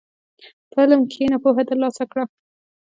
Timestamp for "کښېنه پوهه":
1.09-1.63